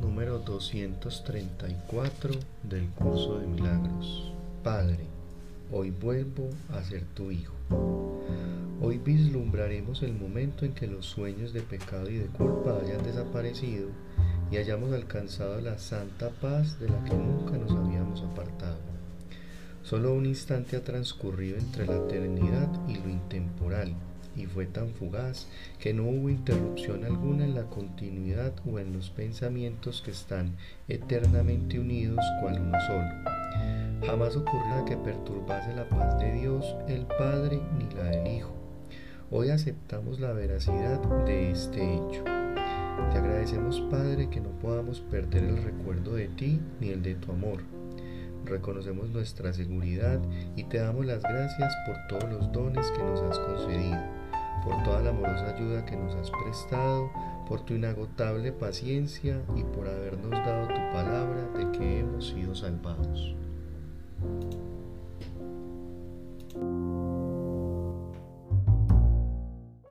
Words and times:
número 0.00 0.38
234 0.38 2.30
del 2.62 2.88
curso 2.90 3.40
de 3.40 3.48
milagros. 3.48 4.32
Padre, 4.62 5.06
hoy 5.72 5.90
vuelvo 5.90 6.50
a 6.70 6.80
ser 6.84 7.02
tu 7.16 7.32
Hijo. 7.32 7.52
Hoy 8.80 8.98
vislumbraremos 8.98 10.04
el 10.04 10.14
momento 10.14 10.64
en 10.64 10.72
que 10.72 10.86
los 10.86 11.06
sueños 11.06 11.52
de 11.52 11.62
pecado 11.62 12.08
y 12.08 12.18
de 12.18 12.26
culpa 12.26 12.78
hayan 12.80 13.02
desaparecido 13.02 13.88
y 14.52 14.58
hayamos 14.58 14.92
alcanzado 14.92 15.60
la 15.60 15.78
santa 15.78 16.30
paz 16.30 16.78
de 16.78 16.90
la 16.90 17.02
que 17.02 17.14
nunca 17.14 17.58
nos 17.58 17.72
habíamos 17.72 18.22
apartado. 18.22 18.78
Solo 19.82 20.14
un 20.14 20.26
instante 20.26 20.76
ha 20.76 20.84
transcurrido 20.84 21.58
entre 21.58 21.86
la 21.86 21.96
eternidad 21.96 22.68
y 22.88 22.94
lo 22.98 23.08
intemporal 23.08 23.96
y 24.36 24.46
fue 24.46 24.66
tan 24.66 24.90
fugaz 24.90 25.46
que 25.78 25.94
no 25.94 26.04
hubo 26.04 26.28
interrupción 26.28 27.04
alguna 27.04 27.44
en 27.44 27.54
la 27.54 27.64
continuidad 27.64 28.52
o 28.66 28.78
en 28.78 28.92
los 28.92 29.10
pensamientos 29.10 30.02
que 30.02 30.10
están 30.10 30.56
eternamente 30.88 31.78
unidos 31.78 32.24
cual 32.40 32.60
uno 32.60 32.78
solo. 32.86 33.34
Jamás 34.06 34.36
ocurrió 34.36 34.84
que 34.86 34.96
perturbase 34.96 35.74
la 35.74 35.88
paz 35.88 36.18
de 36.18 36.32
Dios 36.32 36.76
el 36.88 37.06
Padre 37.06 37.60
ni 37.78 37.88
la 37.94 38.04
del 38.04 38.36
Hijo. 38.36 38.54
Hoy 39.30 39.50
aceptamos 39.50 40.20
la 40.20 40.32
veracidad 40.32 41.00
de 41.24 41.50
este 41.50 41.94
hecho. 41.94 42.24
Te 42.24 43.18
agradecemos 43.18 43.80
Padre 43.90 44.28
que 44.28 44.40
no 44.40 44.50
podamos 44.60 45.00
perder 45.00 45.44
el 45.44 45.62
recuerdo 45.62 46.14
de 46.14 46.28
ti 46.28 46.60
ni 46.80 46.90
el 46.90 47.02
de 47.02 47.14
tu 47.14 47.32
amor. 47.32 47.60
Reconocemos 48.44 49.08
nuestra 49.08 49.52
seguridad 49.54 50.20
y 50.54 50.64
te 50.64 50.78
damos 50.78 51.06
las 51.06 51.22
gracias 51.22 51.74
por 51.86 51.96
todos 52.08 52.30
los 52.30 52.52
dones 52.52 52.90
que 52.90 53.02
nos 53.02 53.22
has 53.22 53.38
concedido 53.38 53.53
por 54.64 54.82
toda 54.82 55.00
la 55.00 55.10
amorosa 55.10 55.54
ayuda 55.54 55.84
que 55.84 55.96
nos 55.96 56.14
has 56.14 56.30
prestado, 56.30 57.10
por 57.46 57.60
tu 57.60 57.74
inagotable 57.74 58.52
paciencia 58.52 59.40
y 59.54 59.62
por 59.62 59.86
habernos 59.86 60.30
dado 60.30 60.68
tu 60.68 60.80
palabra 60.92 61.48
de 61.56 61.78
que 61.78 62.00
hemos 62.00 62.28
sido 62.28 62.54
salvados. 62.54 63.34